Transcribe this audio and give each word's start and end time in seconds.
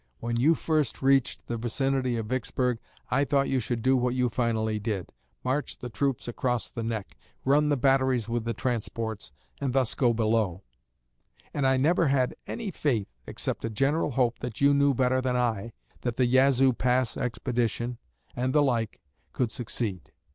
When 0.19 0.35
you 0.35 0.55
first 0.55 1.03
reached 1.03 1.45
the 1.45 1.57
vicinity 1.57 2.17
of 2.17 2.25
Vicksburg, 2.25 2.79
I 3.11 3.23
thought 3.23 3.49
you 3.49 3.59
should 3.59 3.83
do 3.83 3.95
what 3.95 4.15
you 4.15 4.29
finally 4.29 4.79
did 4.79 5.11
march 5.43 5.77
the 5.77 5.89
troops 5.91 6.27
across 6.27 6.71
the 6.71 6.81
neck, 6.81 7.15
run 7.45 7.69
the 7.69 7.77
batteries 7.77 8.27
with 8.27 8.43
the 8.43 8.55
transports, 8.55 9.31
and 9.59 9.73
thus 9.73 9.93
go 9.93 10.11
below; 10.11 10.63
and 11.53 11.67
I 11.67 11.77
never 11.77 12.07
had 12.07 12.35
any 12.47 12.71
faith, 12.71 13.09
except 13.27 13.63
a 13.63 13.69
general 13.69 14.09
hope 14.13 14.39
that 14.39 14.59
you 14.59 14.73
knew 14.73 14.95
better 14.95 15.21
than 15.21 15.35
I, 15.35 15.71
that 16.01 16.15
the 16.15 16.25
Yazoo 16.25 16.73
Pass 16.73 17.15
expedition, 17.15 17.99
and 18.35 18.53
the 18.55 18.63
like, 18.63 19.01
could 19.33 19.51
succeed. 19.51 20.11